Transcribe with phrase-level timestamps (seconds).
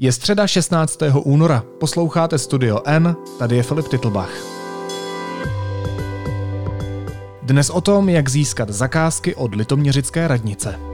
[0.00, 0.98] Je středa 16.
[1.24, 1.64] února.
[1.80, 4.30] Posloucháte Studio N, tady je Filip Titlbach.
[7.42, 10.87] Dnes o tom, jak získat zakázky od litoměřické radnice.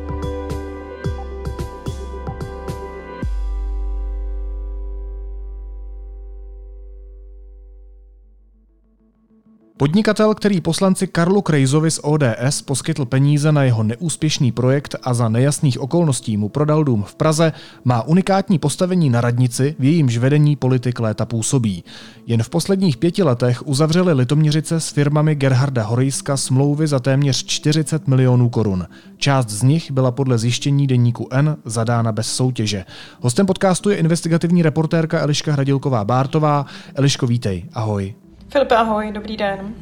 [9.77, 15.29] Podnikatel, který poslanci Karlu Krejzovi z ODS poskytl peníze na jeho neúspěšný projekt a za
[15.29, 17.52] nejasných okolností mu prodal dům v Praze,
[17.84, 21.84] má unikátní postavení na radnici, v jejímž vedení politik léta působí.
[22.27, 28.09] Jen v posledních pěti letech uzavřeli Litoměřice s firmami Gerharda Horejska smlouvy za téměř 40
[28.09, 28.86] milionů korun.
[29.16, 32.84] Část z nich byla podle zjištění deníku N zadána bez soutěže.
[33.20, 36.66] Hostem podcastu je investigativní reportérka Eliška Hradilková Bártová.
[36.95, 38.14] Eliško, vítej, ahoj.
[38.48, 39.75] Filipe, ahoj, dobrý den.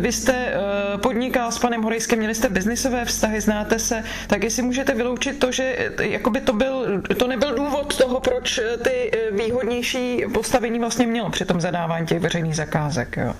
[0.00, 4.62] Vy jste uh, podnikal s panem Horejskem, měli jste biznisové vztahy, znáte se, tak jestli
[4.62, 9.10] můžete vyloučit to, že eh, jakoby to, byl, to nebyl důvod toho, proč eh, ty
[9.32, 13.16] výhodnější postavení vlastně mělo při tom zadávání těch veřejných zakázek.
[13.16, 13.34] Jo?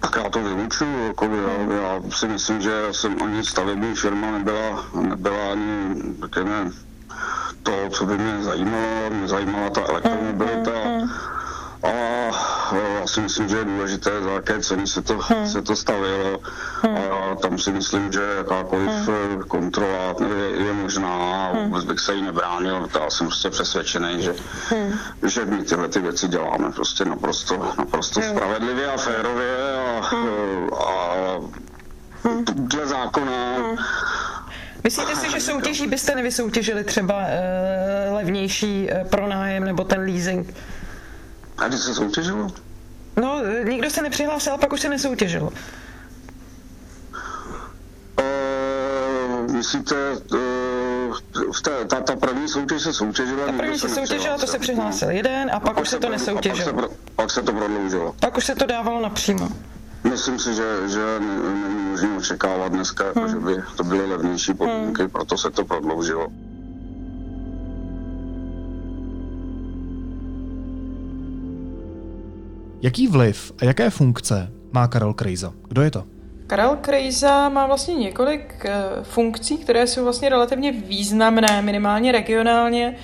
[0.00, 4.84] Tak já to vylučuju, jako já, já si myslím, že jsem ani stavební firma nebyla,
[4.94, 6.70] nebyla ani, řekněme,
[7.62, 10.72] to, co by mě zajímalo, mě zajímala ta elektromobilita.
[11.82, 11.90] A
[13.00, 16.40] já si myslím, že je důležité, za jaké ceny se to, se to stavilo.
[16.82, 18.90] A tam si myslím, že jakákoliv
[19.48, 21.27] kontrola je, je možná
[21.98, 22.88] bych se jí nebránil.
[23.00, 24.34] Já jsem prostě přesvědčený, že,
[25.26, 31.40] že my tyhle ty věci děláme prostě naprosto, naprosto spravedlivě a férově a, a
[32.54, 33.56] dle zákona.
[34.84, 40.54] Myslíte si, že soutěží byste nevysoutěžili třeba uh, levnější uh, pronájem nebo ten leasing?
[41.58, 42.52] A kdy se soutěžilo?
[43.16, 45.52] No, nikdo se nepřihlásil, a pak už se nesoutěžilo.
[48.18, 49.94] Uh, myslíte,
[50.32, 50.67] uh,
[51.52, 53.46] v té, ta, ta první soutěž se soutěžila?
[53.46, 56.72] Ta první se soutěžila, to se přihlásil jeden a pak, pak už se to nesoutěžilo.
[56.72, 58.14] Pak se, pak se to prodloužilo.
[58.20, 59.48] Pak už se to dávalo napřímo.
[60.04, 63.28] Myslím si, že, že není možné očekávat dneska, jako, hmm.
[63.28, 65.10] že by to byly levnější podmínky, hmm.
[65.10, 66.28] proto se to prodloužilo.
[72.82, 75.52] Jaký vliv a jaké funkce má Karel Krejza?
[75.68, 76.04] Kdo je to?
[76.48, 78.72] Karel Krejza má vlastně několik eh,
[79.02, 82.96] funkcí, které jsou vlastně relativně významné, minimálně regionálně,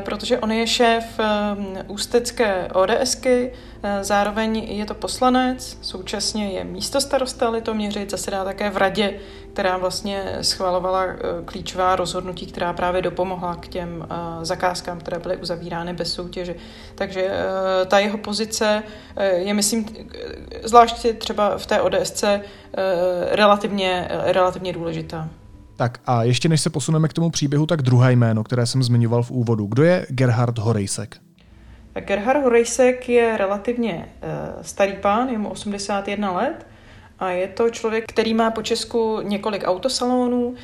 [0.00, 3.52] protože on je šéf eh, ústecké ODSky,
[4.00, 9.20] zároveň je to poslanec, současně je místostarosta Litoměřic, zasedá také v radě,
[9.52, 11.06] která vlastně schvalovala
[11.44, 14.06] klíčová rozhodnutí, která právě dopomohla k těm
[14.42, 16.54] zakázkám, které byly uzavírány bez soutěže.
[16.94, 17.30] Takže
[17.86, 18.82] ta jeho pozice
[19.34, 19.86] je, myslím,
[20.62, 22.40] zvláště třeba v té ODSce
[23.32, 25.28] relativně, relativně důležitá.
[25.76, 29.22] Tak a ještě než se posuneme k tomu příběhu, tak druhé jméno, které jsem zmiňoval
[29.22, 29.66] v úvodu.
[29.66, 31.16] Kdo je Gerhard Horejsek?
[32.00, 36.66] Gerhard Horejsek je relativně uh, starý pán, je mu 81 let
[37.18, 40.46] a je to člověk, který má po Česku několik autosalonů.
[40.46, 40.54] Uh,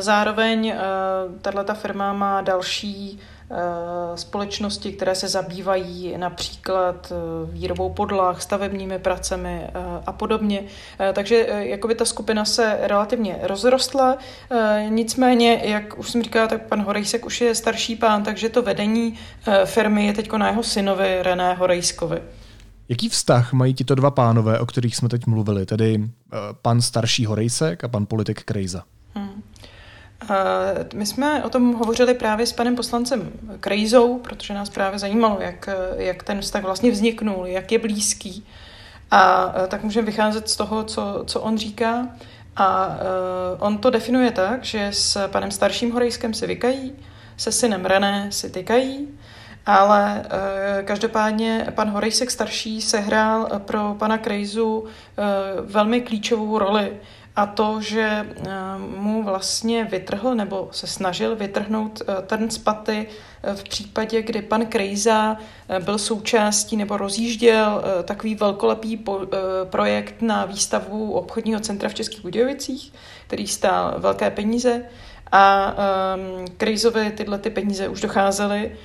[0.00, 3.33] zároveň uh, tato firma má další Eh,
[4.14, 9.70] společnosti, které se zabývají například eh, výrobou podlah, stavebními pracemi eh,
[10.06, 10.62] a podobně.
[11.12, 14.18] Takže jakoby ta skupina se relativně rozrostla,
[14.88, 19.14] nicméně, jak už jsem říkala, tak pan Horejsek už je starší pán, takže to vedení
[19.64, 22.22] firmy je teď na jeho synovi René Horejskovi.
[22.88, 26.10] Jaký vztah mají tito dva pánové, o kterých jsme teď mluvili, tedy
[26.62, 28.82] pan starší Horejsek a pan politik Krejza?
[29.14, 29.42] Hmm.
[30.94, 35.68] My jsme o tom hovořili právě s panem poslancem Krejzou, protože nás právě zajímalo, jak,
[35.96, 38.46] jak ten vztah vlastně vzniknul, jak je blízký.
[39.10, 42.08] A tak můžeme vycházet z toho, co, co on říká.
[42.56, 42.96] A
[43.58, 46.92] on to definuje tak, že s panem starším Horejskem se vykají,
[47.36, 49.08] se synem René si tykají,
[49.66, 50.24] ale
[50.84, 54.84] každopádně pan Horejsek starší sehrál pro pana Krejzu
[55.60, 56.92] velmi klíčovou roli
[57.36, 63.08] a to, že eh, mu vlastně vytrhl nebo se snažil vytrhnout eh, ten z paty
[63.42, 65.36] eh, v případě, kdy pan Krejza
[65.84, 69.04] byl součástí nebo rozjížděl takový velkolepý
[69.64, 72.92] projekt na výstavu obchodního centra v Českých Budějovicích,
[73.26, 74.82] který stál velké peníze.
[75.32, 75.74] A
[76.56, 78.76] Krejzovi tyhle ty peníze už docházely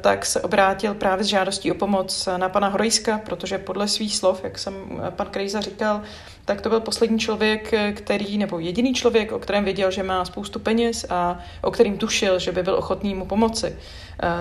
[0.00, 4.44] tak se obrátil právě s žádostí o pomoc na pana Horejska, protože podle svých slov,
[4.44, 4.74] jak jsem
[5.10, 6.02] pan Krejza říkal,
[6.44, 10.58] tak to byl poslední člověk, který, nebo jediný člověk, o kterém věděl, že má spoustu
[10.58, 13.76] peněz a o kterým tušil, že by byl ochotný mu pomoci.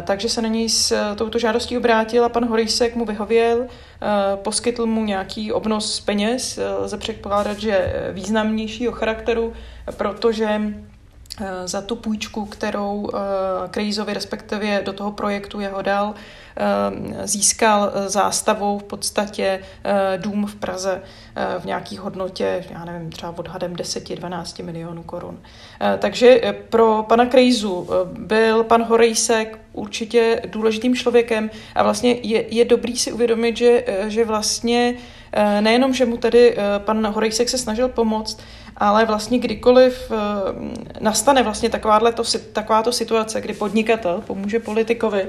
[0.03, 3.67] Takže se na něj s touto žádostí obrátil a pan Horejsek mu vyhověl,
[4.35, 9.53] poskytl mu nějaký obnos peněz, lze předpokládat, že významnějšího charakteru,
[9.97, 10.90] protože Eh,
[11.65, 13.17] za tu půjčku, kterou eh,
[13.69, 19.59] Krejzovi respektive do toho projektu jeho dal, eh, získal zástavou v podstatě
[20.17, 21.01] dům v Praze
[21.59, 25.39] v nějaký hodnotě, já nevím, třeba odhadem 10-12 milionů korun.
[25.99, 32.97] Takže pro pana Krejzu byl pan Horejsek určitě důležitým člověkem a vlastně je, je dobrý
[32.97, 34.95] si uvědomit, že, že vlastně
[35.61, 38.39] nejenom, že mu tedy pan Horejsek se snažil pomoct,
[38.81, 40.15] ale vlastně kdykoliv eh,
[40.99, 42.23] nastane vlastně takováto,
[42.53, 45.27] takováto situace, kdy podnikatel pomůže politikovi,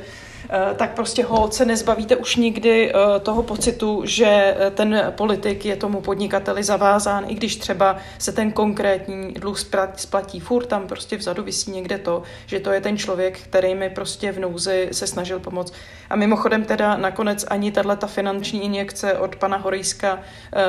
[0.76, 5.76] tak prostě ho se nezbavíte už nikdy eh, toho pocitu, že eh, ten politik je
[5.76, 9.58] tomu podnikateli zavázán, i když třeba se ten konkrétní dluh
[9.96, 10.40] splatí.
[10.40, 14.32] Furt tam prostě vzadu visí někde to, že to je ten člověk, který mi prostě
[14.32, 15.72] v nouzi se snažil pomoct.
[16.10, 20.18] A mimochodem teda nakonec ani tahle ta finanční injekce od pana Horejska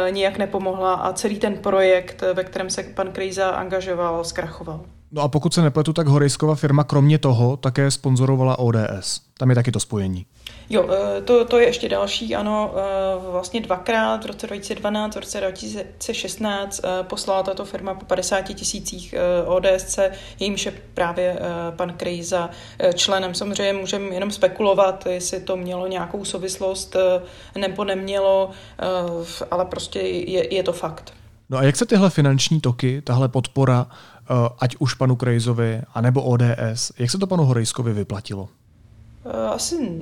[0.09, 4.85] nijak nepomohla a celý ten projekt, ve kterém se pan Krejza angažoval, zkrachoval.
[5.15, 9.21] No a pokud se nepletu, tak Horejskova firma kromě toho také sponzorovala ODS.
[9.38, 10.25] Tam je taky to spojení.
[10.69, 15.19] Jo, eh, to, to je ještě další, ano, eh, vlastně dvakrát v roce 2012, v
[15.19, 19.15] roce 2016 eh, poslala tato firma po 50 tisících
[19.45, 20.00] ODSC,
[20.39, 21.39] jejímž je právě
[21.75, 22.50] pan Krejza
[22.95, 23.33] členem.
[23.33, 26.95] Samozřejmě můžeme jenom spekulovat, jestli to mělo nějakou souvislost
[27.57, 28.50] nebo nemělo,
[29.51, 31.13] ale prostě je, je to fakt.
[31.50, 33.88] No a jak se tyhle finanční toky, tahle podpora,
[34.59, 38.49] ať už panu Krejzovi, anebo ODS, jak se to panu Horejskovi vyplatilo?
[39.25, 40.01] Eh, asi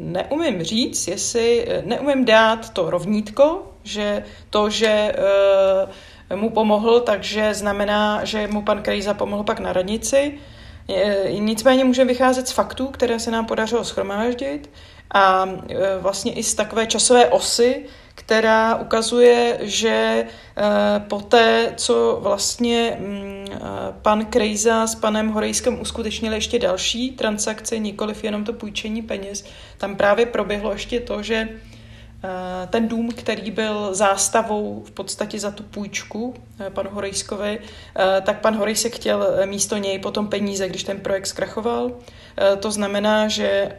[0.00, 5.14] neumím říct, jestli eh, neumím dát to rovnítko, že to, že
[6.30, 10.38] eh, mu pomohl, takže znamená, že mu pan Krejza pomohl pak na radnici.
[11.38, 14.70] Nicméně může vycházet z faktů, které se nám podařilo schromáždit
[15.14, 15.48] a
[16.00, 20.26] vlastně i z takové časové osy, která ukazuje, že
[20.56, 23.58] eh, po té, co vlastně mm, eh,
[24.02, 29.44] pan Krejza s panem Horejskem uskutečnili ještě další transakce, nikoliv jenom to půjčení peněz,
[29.78, 31.48] tam právě proběhlo ještě to, že
[32.70, 38.40] ten dům, který byl zástavou v podstatě za tu půjčku eh, panu Horejskovi, eh, tak
[38.40, 41.90] pan Horejsek chtěl místo něj potom peníze, když ten projekt zkrachoval.
[42.60, 43.76] To znamená, že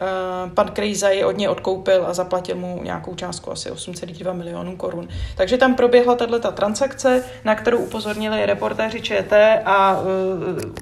[0.54, 5.08] pan Krejza je od něj odkoupil a zaplatil mu nějakou částku, asi 8,2 milionů korun.
[5.36, 10.00] Takže tam proběhla tato transakce, na kterou upozornili reportéři ČT a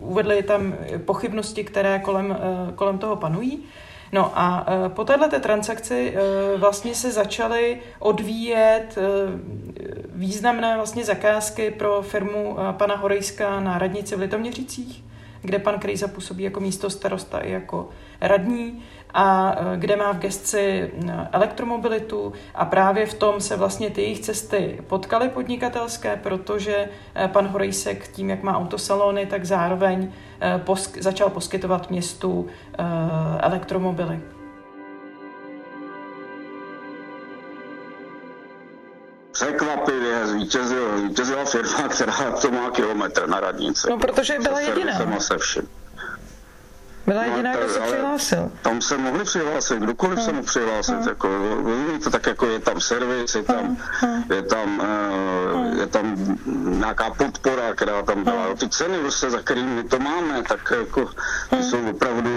[0.00, 0.74] uvedli tam
[1.04, 2.36] pochybnosti, které kolem,
[2.74, 3.64] kolem toho panují.
[4.14, 9.00] No a e, po této transakci e, vlastně se začaly odvíjet e,
[10.14, 15.04] významné vlastně zakázky pro firmu pana Horejska na radnici v Litoměřicích,
[15.42, 17.88] kde pan Krejza působí jako místo starosta i jako
[18.20, 18.82] radní
[19.14, 20.92] a kde má v gestci
[21.32, 26.88] elektromobilitu a právě v tom se vlastně ty jejich cesty potkaly podnikatelské, protože
[27.26, 30.12] pan Horejsek tím, jak má autosalony, tak zároveň
[30.64, 32.46] posk- začal poskytovat městu
[33.38, 34.20] elektromobily.
[39.32, 43.90] Překvapivě zvítězila, zvítězila firma, která to má kilometr na radnici.
[43.90, 45.20] No, protože byla jediná.
[45.20, 45.83] Se vším.
[47.06, 48.50] Byla no, jediná, kdo se přihlásil.
[48.62, 50.92] Tam se mohli přihlásit, kdokoliv se mohl přihlásit.
[50.92, 51.08] Hmm.
[51.08, 51.28] Jako,
[52.04, 54.24] to tak jako je tam servis, je tam, hmm.
[54.34, 56.16] je tam, uh, je tam
[56.64, 58.54] nějaká podpora, která tam byla.
[58.58, 61.10] Ty ceny, prostě, za kterými to máme, tak jako,
[61.50, 62.30] ty jsou opravdu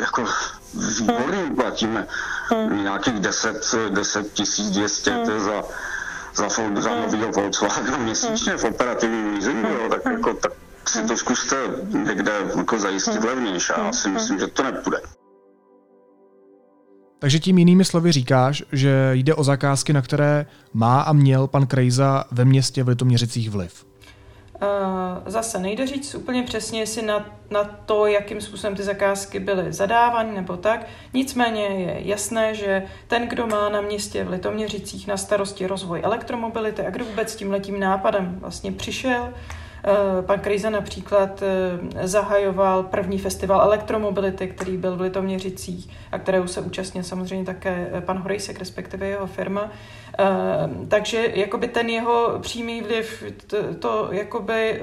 [0.00, 0.24] jako
[0.98, 2.06] výborný, platíme
[2.82, 3.56] nějakých 10,
[3.90, 4.26] 10
[4.72, 5.62] 200 za,
[6.34, 6.48] za,
[6.78, 10.52] za novýho Volkswagen měsíčně v operativním leasingu, tak jako tak
[10.92, 11.56] si to zkuste
[12.08, 13.72] někde jako zajistit levnější.
[13.76, 14.98] Já si myslím, že to nepůjde.
[17.18, 21.66] Takže tím jinými slovy říkáš, že jde o zakázky, na které má a měl pan
[21.66, 23.86] Krejza ve městě v Litoměřicích vliv.
[24.62, 24.68] Uh,
[25.26, 30.34] zase nejde říct úplně přesně, jestli na, na to, jakým způsobem ty zakázky byly zadávány
[30.34, 30.86] nebo tak.
[31.14, 36.82] Nicméně je jasné, že ten, kdo má na městě v Litoměřicích na starosti rozvoj elektromobility
[36.86, 39.32] a kdo vůbec tím letím nápadem vlastně přišel,
[40.26, 41.42] Pan Krejza například
[42.02, 48.18] zahajoval první festival elektromobility, který byl v Litoměřicích a kterého se účastnil samozřejmě také pan
[48.18, 49.70] Horejsek, respektive jeho firma.
[50.88, 54.82] Takže jakoby ten jeho přímý vliv to, to jakoby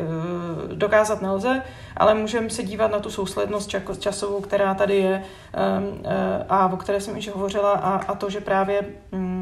[0.73, 1.61] dokázat nelze,
[1.97, 5.23] ale můžeme se dívat na tu souslednost časovou, která tady je
[6.49, 9.38] a o které jsem již hovořila a, a to, že právě mm,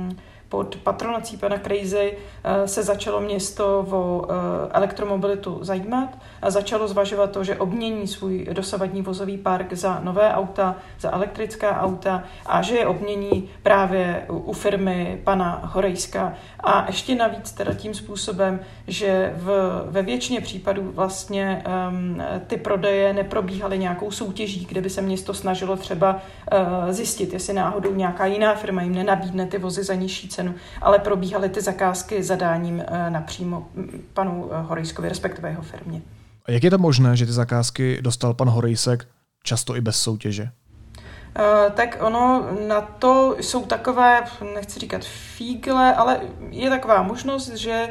[0.50, 4.34] pod patronací pana Crazy eh, se začalo město o eh,
[4.72, 10.76] elektromobilitu zajímat a začalo zvažovat to, že obmění svůj dosavadní vozový park za nové auta,
[11.00, 16.34] za elektrická auta a že je obmění právě u firmy pana Horejska.
[16.60, 23.14] A ještě navíc teda tím způsobem, že v, ve většině případů vlastně um, ty prodeje
[23.14, 28.56] neprobíhaly nějakou soutěží, kde by se město snažilo třeba uh, zjistit, jestli náhodou nějaká jiná
[28.56, 33.68] firma jim nenabídne ty vozy za nižší cenu, ale probíhaly ty zakázky zadáním uh, napřímo
[34.14, 36.02] panu Horejskovi, respektive jeho firmě.
[36.46, 39.08] A jak je to možné, že ty zakázky dostal pan Horejsek
[39.44, 40.44] často i bez soutěže?
[40.44, 44.24] Uh, tak ono na to jsou takové,
[44.56, 45.02] nechci říkat
[45.36, 47.90] fígle, ale je taková možnost, že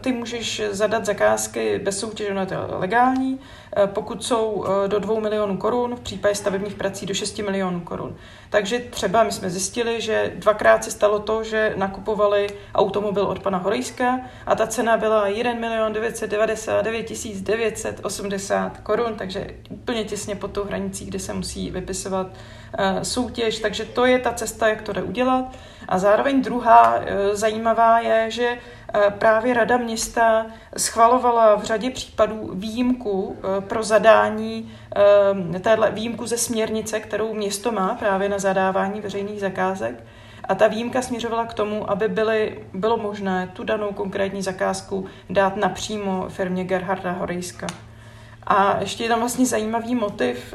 [0.00, 3.40] ty můžeš zadat zakázky bez soutěže, no to je legální, uh,
[3.86, 8.16] pokud jsou do 2 milionů korun, v případě stavebních prací do 6 milionů korun.
[8.50, 13.58] Takže třeba my jsme zjistili, že dvakrát se stalo to, že nakupovali automobil od pana
[13.58, 20.64] Horejska a ta cena byla 1 milion 999 980 korun, takže úplně těsně pod tou
[20.64, 23.58] hranicí, kde se musí vypisovat uh, soutěž.
[23.58, 25.56] Takže to je ta cesta, jak to jde udělat.
[25.88, 32.50] A zároveň druhá uh, zajímavá je, že uh, právě Rada města schvalovala v řadě případů
[32.54, 34.72] výjimku pro zadání
[35.60, 40.04] téhle výjimku ze směrnice, kterou město má právě na zadávání veřejných zakázek.
[40.48, 45.56] A ta výjimka směřovala k tomu, aby byly, bylo možné tu danou konkrétní zakázku dát
[45.56, 47.66] napřímo firmě Gerharda Horejska.
[48.50, 50.54] A ještě je tam vlastně zajímavý motiv,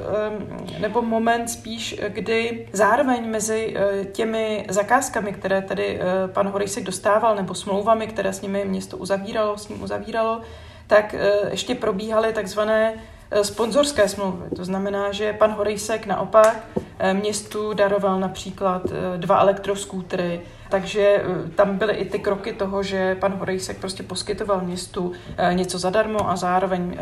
[0.79, 7.35] nebo moment spíš, kdy zároveň mezi eh, těmi zakázkami, které tady eh, pan Horejsek dostával,
[7.35, 10.41] nebo smlouvami, které s nimi město uzavíralo, s ním uzavíralo,
[10.87, 12.93] tak eh, ještě probíhaly takzvané
[13.41, 14.49] sponzorské smlouvy.
[14.55, 16.67] To znamená, že pan Horejsek naopak
[16.99, 21.23] eh, městu daroval například eh, dva elektroskútry, takže
[21.55, 25.11] tam byly i ty kroky toho, že pan Horejsek prostě poskytoval městu
[25.53, 26.97] něco zadarmo a zároveň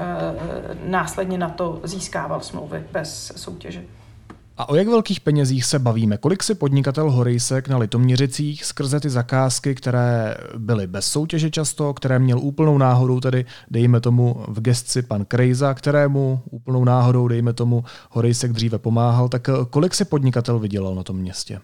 [0.83, 3.83] následně na to získával smlouvy bez soutěže.
[4.61, 6.17] A o jak velkých penězích se bavíme?
[6.17, 12.19] Kolik si podnikatel Horejsek na Litoměřicích skrze ty zakázky, které byly bez soutěže často, které
[12.19, 17.83] měl úplnou náhodou, tedy dejme tomu v gestci pan Krejza, kterému úplnou náhodou, dejme tomu,
[18.09, 21.59] Horejsek dříve pomáhal, tak kolik si podnikatel vydělal na tom městě?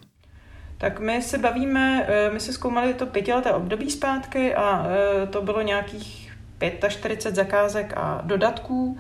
[0.78, 5.42] Tak my se bavíme, eh, my se zkoumali to pětileté období zpátky a eh, to
[5.42, 6.34] bylo nějakých
[6.90, 8.98] 45 zakázek a dodatků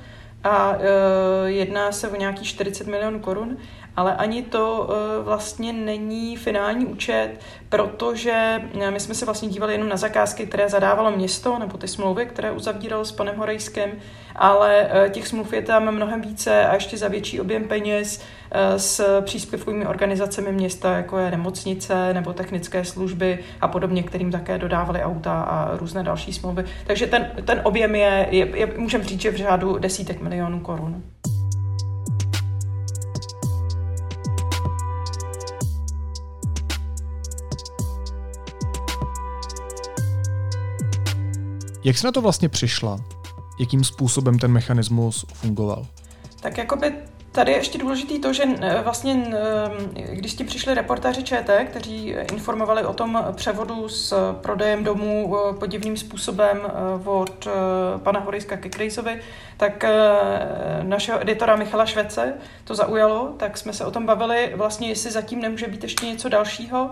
[0.47, 3.57] a e, jedná se o nějakých 40 milionů korun,
[3.95, 7.31] ale ani to e, vlastně není finální účet,
[7.69, 11.87] protože e, my jsme se vlastně dívali jenom na zakázky, které zadávalo město, nebo ty
[11.87, 13.91] smlouvy, které uzavíralo s panem Horejskem,
[14.35, 18.21] ale těch smluv je tam mnohem více a ještě za větší objem peněz
[18.77, 25.03] s příspěvkovými organizacemi města, jako je nemocnice nebo technické služby a podobně, kterým také dodávali
[25.03, 26.65] auta a různé další smlouvy.
[26.87, 31.03] Takže ten, ten objem je, je, je můžeme říct, že v řádu desítek milionů korun.
[41.83, 42.99] Jak jsi na to vlastně přišla?
[43.59, 45.85] Jakým způsobem ten mechanismus fungoval?
[46.41, 46.93] Tak jakoby
[47.37, 52.15] Tady je ještě důležitý to, že eh, vlastně, eh, když ti přišli reportáři ČT, kteří
[52.33, 56.61] informovali o tom převodu s prodejem domů eh, podivným způsobem
[57.05, 57.47] od
[58.03, 59.21] pana Horiska ke Krejsovi,
[59.57, 59.85] tak
[60.83, 65.41] našeho editora Michala Švece to zaujalo, tak jsme se o tom bavili, vlastně jestli zatím
[65.41, 66.91] nemůže být ještě něco dalšího.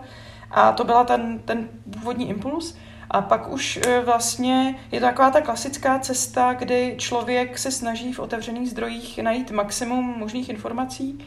[0.51, 2.75] A to byla ten, ten původní impuls.
[3.11, 8.13] A pak už e, vlastně je to taková ta klasická cesta, kdy člověk se snaží
[8.13, 11.19] v otevřených zdrojích najít maximum možných informací.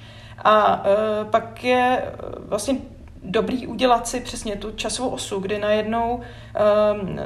[0.44, 2.78] A e, pak je e, vlastně
[3.28, 7.18] dobrý udělat si přesně tu časovou osu, kdy najednou um,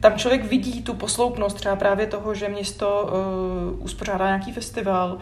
[0.00, 3.10] tam člověk vidí tu posloupnost třeba právě toho, že město
[3.76, 5.20] uh, uspořádá nějaký festival, uh,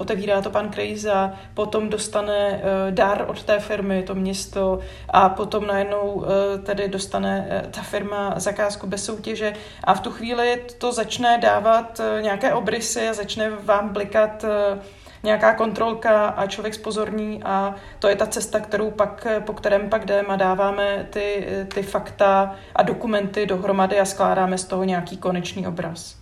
[0.00, 4.78] otevírá to pan Krejza, potom dostane uh, dar od té firmy, to město,
[5.08, 6.24] a potom najednou uh,
[6.62, 9.52] tedy dostane uh, ta firma zakázku bez soutěže.
[9.84, 14.78] A v tu chvíli to začne dávat uh, nějaké obrysy a začne vám blikat uh,
[15.24, 20.04] nějaká kontrolka a člověk spozorní a to je ta cesta, kterou pak, po kterém pak
[20.04, 25.66] jdeme a dáváme ty, ty fakta a dokumenty dohromady a skládáme z toho nějaký konečný
[25.66, 26.16] obraz.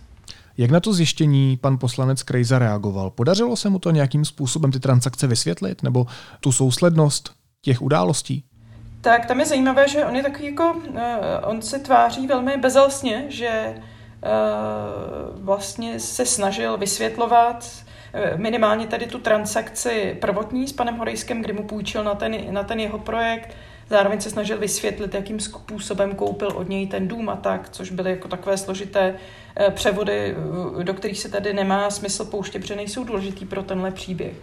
[0.57, 3.09] Jak na to zjištění pan poslanec Krejza reagoval?
[3.09, 6.05] Podařilo se mu to nějakým způsobem ty transakce vysvětlit nebo
[6.39, 7.31] tu souslednost
[7.61, 8.43] těch událostí?
[9.01, 10.95] Tak tam je zajímavé, že on je takový jako, uh,
[11.43, 17.82] on se tváří velmi bezelstně, že uh, vlastně se snažil vysvětlovat
[18.35, 22.79] minimálně tady tu transakci prvotní s panem Horejskem, kdy mu půjčil na ten, na ten
[22.79, 23.55] jeho projekt,
[23.89, 28.09] Zároveň se snažil vysvětlit, jakým způsobem koupil od něj ten dům a tak, což byly
[28.09, 29.15] jako takové složité
[29.69, 30.35] převody,
[30.83, 34.33] do kterých se tady nemá smysl pouštět, protože nejsou důležitý pro tenhle příběh.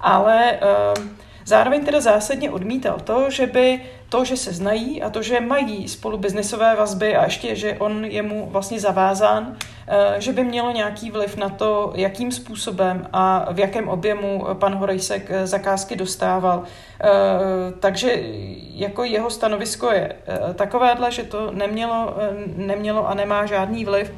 [0.00, 0.58] Ale
[0.96, 1.04] uh,
[1.48, 5.88] Zároveň teda zásadně odmítal to, že by to, že se znají a to, že mají
[5.88, 9.56] spolu biznesové vazby a ještě, že on je mu vlastně zavázán,
[9.88, 14.74] eh, že by mělo nějaký vliv na to, jakým způsobem a v jakém objemu pan
[14.74, 16.62] Horejsek eh, zakázky dostával.
[17.00, 17.08] Eh,
[17.80, 18.12] takže
[18.74, 20.16] jako jeho stanovisko je
[20.54, 22.14] takovéhle, že to nemělo,
[22.56, 24.12] nemělo a nemá žádný vliv.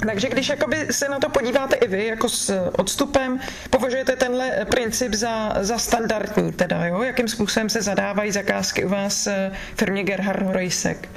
[0.00, 5.14] Takže když jakoby se na to podíváte i vy, jako s odstupem, považujete tenhle princip
[5.14, 7.02] za, za standardní, teda, jo?
[7.02, 11.08] Jakým způsobem se zadávají zakázky u vás eh, firmě Gerhard Horejsek?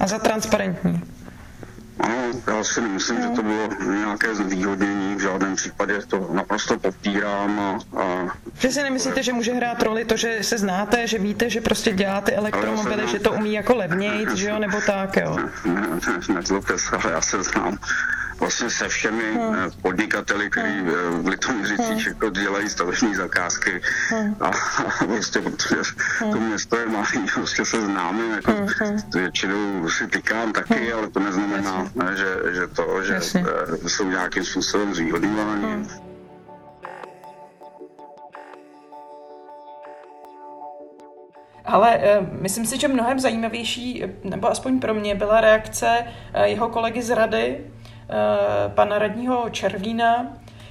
[0.00, 1.02] A za transparentní?
[2.00, 2.16] Ano,
[2.46, 7.60] já si nemyslím, že to bylo nějaké zvýhodnění, v žádném případě to naprosto popírám.
[7.60, 8.28] A, a...
[8.58, 11.92] Že si nemyslíte, že může hrát roli to, že se znáte, že víte, že prostě
[11.92, 15.36] děláte elektromobily, že to umí jako levnějc, že jo, nebo tak, jo?
[15.64, 16.40] Ne, ne, ne,
[17.02, 17.78] ale já se znám
[18.40, 19.54] vlastně se všemi hmm.
[19.54, 20.88] Eh, podnikateli, kteří hmm.
[20.88, 22.06] Eh, v Litoměřicích hmm.
[22.06, 24.36] jako dělají stavební zakázky hmm.
[24.40, 25.76] a, a prostě protože
[26.18, 26.32] hmm.
[26.32, 28.96] to město je malý, prostě se známe, jako hmm.
[29.14, 30.98] většinou si tykám taky, hmm.
[30.98, 33.44] ale to neznamená, ne, že, že to, že Jasně.
[33.84, 35.64] Eh, jsou nějakým způsobem zvýhodňováni.
[35.64, 35.88] Hmm.
[41.64, 42.00] Ale
[42.40, 46.04] myslím si, že mnohem zajímavější, nebo aspoň pro mě, byla reakce
[46.44, 47.70] jeho kolegy z rady,
[48.74, 50.26] pana radního Červína,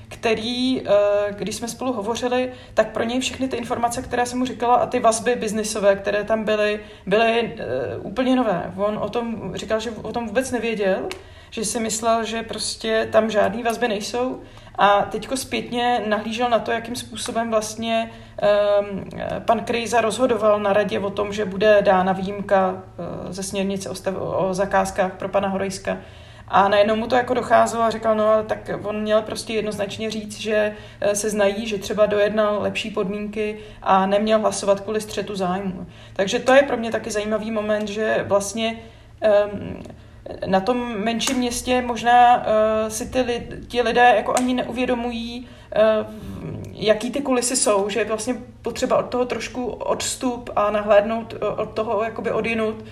[0.10, 0.91] který, eh,
[1.29, 4.86] když jsme spolu hovořili, tak pro něj všechny ty informace, které jsem mu říkala a
[4.86, 8.74] ty vazby biznisové, které tam byly, byly eh, úplně nové.
[8.77, 11.08] On o tom říkal, že o tom vůbec nevěděl,
[11.50, 14.41] že si myslel, že prostě tam žádné vazby nejsou
[14.75, 18.12] a teďko zpětně nahlížel na to, jakým způsobem vlastně
[18.81, 22.84] um, pan Krejza rozhodoval na radě o tom, že bude dána výjimka
[23.29, 25.98] ze směrnice o zakázkách pro pana Horejska.
[26.50, 30.12] A najednou mu to jako docházelo a říkal, no ale tak on měl prostě jednoznačně
[30.12, 35.36] říct, že eh, se znají, že třeba dojednal lepší podmínky a neměl hlasovat kvůli střetu
[35.36, 35.88] zájmu.
[36.13, 38.80] Takže to je pro mě taky zajímavý moment, že vlastně
[39.54, 39.84] um,
[40.45, 42.43] na tom menším městě možná uh,
[42.88, 45.47] si ty, li, ti lidé jako ani neuvědomují,
[46.02, 46.13] uh,
[46.71, 51.69] jaký ty kulisy jsou, že je vlastně potřeba od toho trošku odstup a nahlédnout od
[51.69, 52.86] toho jakoby odjinut, Eh,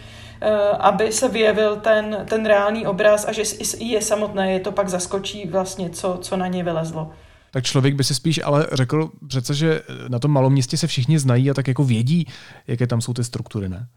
[0.79, 3.43] aby se vyjevil ten, ten reálný obraz a že
[3.79, 7.11] je samotné je to pak zaskočí vlastně, co, co na něj vylezlo
[7.51, 11.19] tak člověk by si spíš ale řekl přece, že na tom malom městě se všichni
[11.19, 12.27] znají a tak jako vědí,
[12.67, 13.87] jaké tam jsou ty struktury, ne?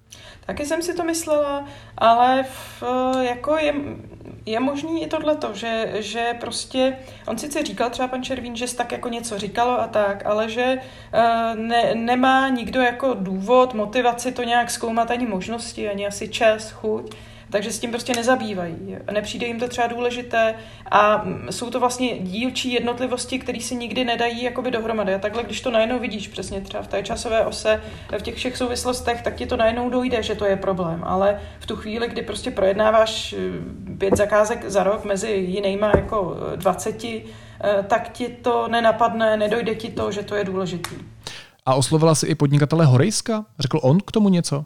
[0.46, 1.64] Taky jsem si to myslela,
[1.98, 2.82] ale v,
[3.20, 3.74] jako je,
[4.46, 8.92] je možný i tohleto, že, že prostě, on sice říkal třeba pan Červín, že tak
[8.92, 10.78] jako něco říkalo a tak, ale že
[11.14, 16.70] uh, ne, nemá nikdo jako důvod, motivaci to nějak zkoumat ani možnosti, ani asi čas,
[16.70, 17.14] chuť
[17.50, 18.96] takže s tím prostě nezabývají.
[19.12, 20.54] Nepřijde jim to třeba důležité
[20.90, 25.14] a jsou to vlastně dílčí jednotlivosti, které si nikdy nedají jakoby dohromady.
[25.14, 27.82] A takhle, když to najednou vidíš přesně třeba v té časové ose,
[28.18, 31.00] v těch všech souvislostech, tak ti to najednou dojde, že to je problém.
[31.04, 36.36] Ale v tu chvíli, kdy prostě projednáváš eh, pět zakázek za rok mezi jinýma jako
[36.56, 37.20] 20, eh,
[37.64, 40.96] eh, tak ti to nenapadne, nedojde ti to, že to je důležitý.
[41.66, 43.44] A oslovila si i podnikatele Horejska?
[43.58, 44.64] Řekl on k tomu něco?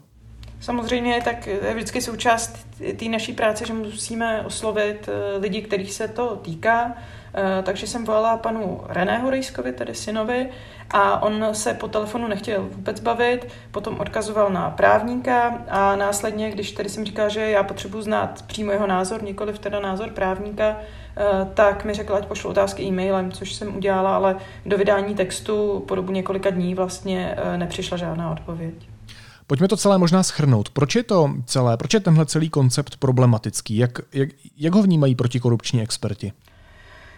[0.59, 2.67] Samozřejmě tak je vždycky součást
[2.99, 6.95] té naší práce, že musíme oslovit eh, lidi, kterých se to týká.
[7.37, 10.49] Eh, takže jsem volala panu René Horejskovi, tedy synovi,
[10.91, 16.71] a on se po telefonu nechtěl vůbec bavit, potom odkazoval na právníka a následně, když
[16.71, 20.77] tedy jsem říkal, že já potřebuji znát přímo jeho názor, nikoliv teda názor právníka,
[21.17, 25.83] eh, tak mi řekl, ať pošlu otázky e-mailem, což jsem udělala, ale do vydání textu
[25.87, 28.94] po dobu několika dní vlastně nepřišla žádná odpověď.
[29.47, 30.69] Pojďme to celé možná schrnout.
[30.69, 33.77] Proč je to celé, proč je tenhle celý koncept problematický?
[33.77, 36.33] Jak, jak, jak ho vnímají protikorupční experti?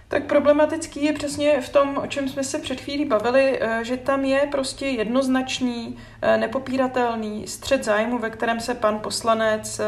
[0.09, 3.97] Tak problematický je přesně v tom, o čem jsme se před chvílí bavili, eh, že
[3.97, 9.85] tam je prostě jednoznačný, eh, nepopíratelný střed zájmu, ve kterém se pan poslanec eh,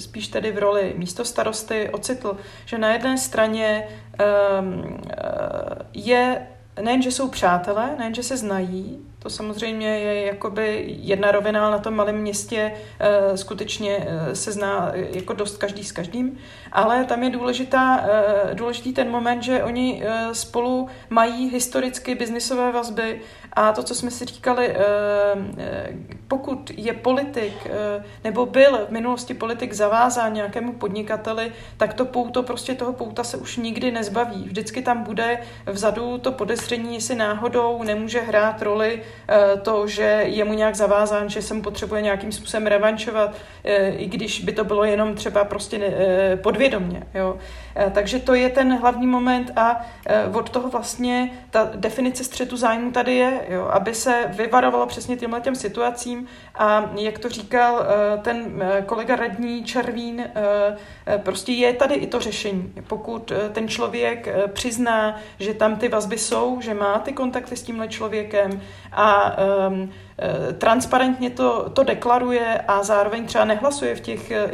[0.00, 5.00] spíš tedy v roli místo starosty ocitl, že na jedné straně ehm,
[5.92, 6.46] je
[6.82, 11.78] nejen, že jsou přátelé, nejen, že se znají, to samozřejmě je jakoby jedna rovina, na
[11.78, 16.38] tom malém městě uh, skutečně uh, se zná jako dost každý s každým,
[16.72, 18.04] ale tam je důležitá,
[18.54, 23.20] důležitý ten moment, že oni spolu mají historicky biznisové vazby
[23.52, 24.76] a to, co jsme si říkali,
[26.28, 27.68] pokud je politik
[28.24, 33.36] nebo byl v minulosti politik zavázán nějakému podnikateli, tak to pouto prostě toho pouta se
[33.36, 34.44] už nikdy nezbaví.
[34.44, 39.11] Vždycky tam bude vzadu to podezření, jestli náhodou nemůže hrát roli Eh,
[39.62, 44.06] to, že je mu nějak zavázán, že se mu potřebuje nějakým způsobem revančovat, eh, i
[44.06, 47.02] když by to bylo jenom třeba prostě eh, podvědomně.
[47.14, 47.36] Jo.
[47.92, 49.86] Takže to je ten hlavní moment a
[50.34, 55.40] od toho vlastně ta definice střetu zájmu tady je, jo, aby se vyvarovalo přesně těmhle
[55.40, 57.86] těm situacím a jak to říkal
[58.22, 60.24] ten kolega radní Červín,
[61.16, 62.72] prostě je tady i to řešení.
[62.86, 67.88] Pokud ten člověk přizná, že tam ty vazby jsou, že má ty kontakty s tímhle
[67.88, 68.60] člověkem
[68.92, 69.01] a
[69.68, 69.90] um,
[70.58, 74.48] transparentně to, to deklaruje a zároveň třeba nehlasuje v těch eh,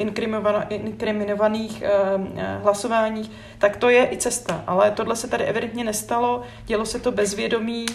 [0.68, 1.82] inkriminovaných
[2.16, 2.32] um,
[2.62, 4.64] hlasováních, tak to je i cesta.
[4.66, 7.86] Ale tohle se tady evidentně nestalo, dělo se to bez vědomí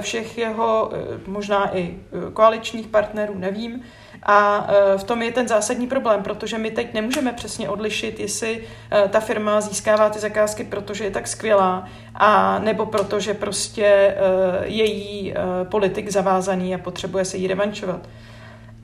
[0.00, 0.90] všech jeho,
[1.26, 1.98] možná i
[2.32, 3.82] koaličních partnerů, nevím.
[4.22, 8.64] A e, v tom je ten zásadní problém, protože my teď nemůžeme přesně odlišit, jestli
[8.92, 14.16] e, ta firma získává ty zakázky, protože je tak skvělá, a nebo protože prostě e,
[14.64, 18.00] její politik zavázaný a potřebuje se jí revančovat.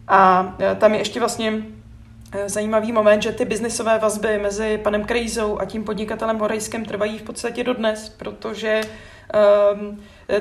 [0.09, 1.53] A tam je ještě vlastně
[2.47, 7.23] zajímavý moment, že ty biznisové vazby mezi panem Krejzou a tím podnikatelem Horejskem trvají v
[7.23, 8.81] podstatě dodnes, protože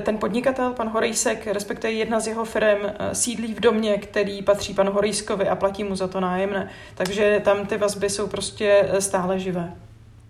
[0.04, 4.74] ten podnikatel, pan Horejsek, respektive jedna z jeho firm, eh, sídlí v domě, který patří
[4.74, 6.70] panu Horejskovi a platí mu za to nájemné.
[6.96, 9.74] Takže tam ty vazby jsou prostě eh, stále živé.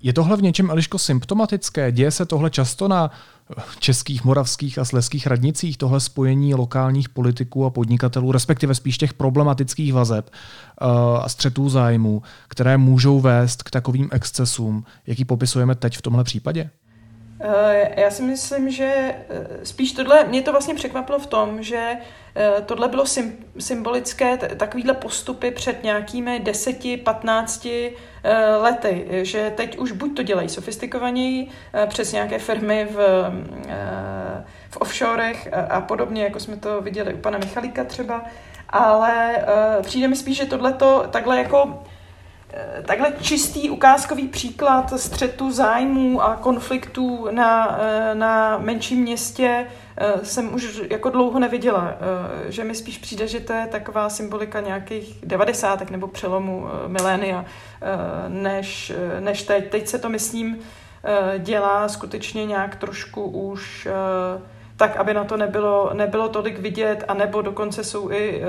[0.01, 1.91] Je tohle v něčem, Eliško, symptomatické?
[1.91, 3.11] Děje se tohle často na
[3.57, 9.13] eh, českých, moravských a sleských radnicích, tohle spojení lokálních politiků a podnikatelů, respektive spíš těch
[9.13, 10.29] problematických vazeb
[10.77, 16.69] a střetů zájmů, které můžou vést k takovým excesům, jaký popisujeme teď v tomhle případě?
[17.45, 21.97] Eh, já si myslím, že eh, spíš tohle, mě to vlastně překvapilo v tom, že
[22.35, 23.05] eh, tohle bylo
[23.59, 27.93] symbolické, takovýhle postupy před nějakými deseti, patnácti
[28.61, 31.49] lety, že teď už buď to dělají sofistikovaněji
[31.87, 32.97] přes nějaké firmy v,
[34.69, 38.25] v offshorech a podobně, jako jsme to viděli u pana Michalíka třeba,
[38.69, 39.45] ale
[39.81, 40.75] přijde mi spíš, že tohle
[41.11, 41.83] takhle jako
[42.85, 50.53] takhle čistý ukázkový příklad střetu zájmů a konfliktů na, eh, na menším městě eh, jsem
[50.53, 51.93] už jako dlouho neviděla.
[52.47, 57.45] Že mi spíš přijde, že to je taková symbolika nějakých devadesátek nebo přelomu milénia,
[58.27, 59.69] než, než teď.
[59.69, 60.59] Teď se to, myslím,
[61.37, 63.87] dělá skutečně nějak trošku už
[64.77, 68.45] tak aby na to nebylo, nebylo tolik vidět, a nebo dokonce jsou i e,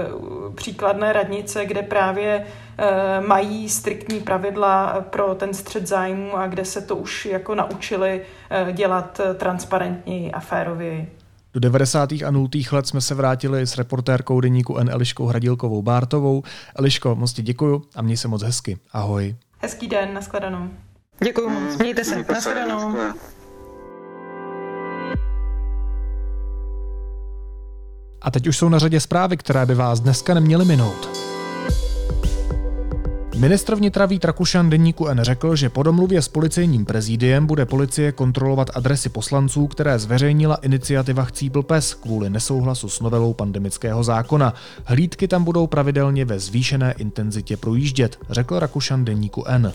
[0.55, 2.47] příkladné radnice, kde právě
[2.79, 8.23] e, mají striktní pravidla pro ten střed zájmu a kde se to už jako naučili
[8.73, 11.13] dělat transparentněji a férověji.
[11.55, 12.13] Do 90.
[12.13, 12.49] a 0.
[12.73, 14.91] let jsme se vrátili s reportérkou deníku N.
[14.91, 16.43] Eliškou Hradilkovou Bártovou.
[16.77, 18.79] Eliško, moc ti děkuju a měj se moc hezky.
[18.93, 19.37] Ahoj.
[19.59, 20.69] Hezký den, nashledanou.
[21.25, 22.97] Děkuji moc, mějte se, nashledanou.
[28.25, 31.09] A teď už jsou na řadě zprávy, které by vás dneska neměly minout.
[33.37, 38.13] Ministr vnitra Vít Rakušan denníku N řekl, že po domluvě s policejním prezídiem bude policie
[38.13, 44.55] kontrolovat adresy poslanců, které zveřejnila iniciativa Chcípl pes kvůli nesouhlasu s novelou pandemického zákona.
[44.85, 49.73] Hlídky tam budou pravidelně ve zvýšené intenzitě projíždět, řekl Rakušan denníku N.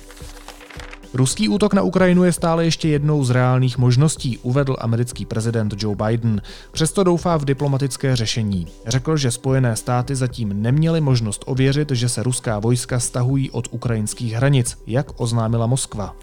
[1.13, 5.95] Ruský útok na Ukrajinu je stále ještě jednou z reálných možností, uvedl americký prezident Joe
[5.95, 6.41] Biden.
[6.71, 8.67] Přesto doufá v diplomatické řešení.
[8.87, 14.33] Řekl, že Spojené státy zatím neměly možnost ověřit, že se ruská vojska stahují od ukrajinských
[14.33, 16.15] hranic, jak oznámila Moskva.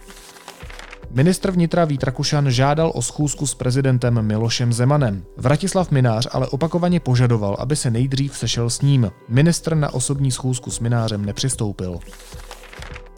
[1.11, 5.25] Ministr vnitra Vít Rakušan žádal o schůzku s prezidentem Milošem Zemanem.
[5.37, 9.11] Vratislav Minář ale opakovaně požadoval, aby se nejdřív sešel s ním.
[9.29, 11.99] Ministr na osobní schůzku s Minářem nepřistoupil.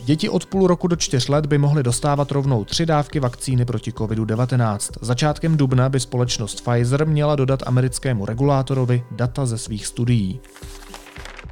[0.08, 3.90] Děti od půl roku do čtyř let by mohly dostávat rovnou tři dávky vakcíny proti
[3.90, 4.78] COVID-19.
[5.00, 10.40] Začátkem dubna by společnost Pfizer měla dodat americkému regulátorovi data ze svých studií.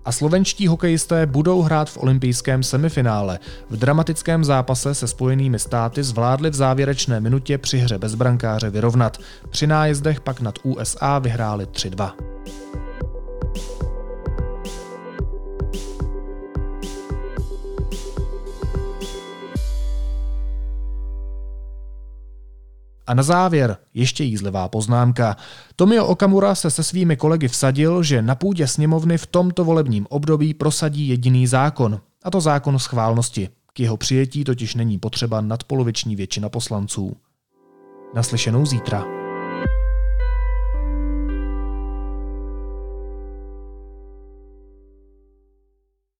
[0.05, 3.39] A slovenští hokejisté budou hrát v olympijském semifinále.
[3.71, 9.19] V dramatickém zápase se spojenými státy zvládli v závěrečné minutě při hře bez brankáře vyrovnat.
[9.51, 12.36] Při nájezdech pak nad USA vyhráli 3-2.
[23.07, 25.37] A na závěr ještě jízlivá poznámka.
[25.77, 30.55] Tomio Okamura se se svými kolegy vsadil, že na půdě sněmovny v tomto volebním období
[30.55, 33.49] prosadí jediný zákon, a to zákon schválnosti.
[33.73, 37.17] K jeho přijetí totiž není potřeba nadpoloviční většina poslanců.
[38.15, 39.26] Naslyšenou zítra.